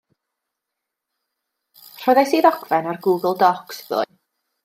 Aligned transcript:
Rhoddais 1.99 2.33
i 2.37 2.41
ddogfen 2.47 2.89
ar 2.93 2.99
Google 3.09 3.35
Docs 3.45 3.85
ddoe. 3.91 4.09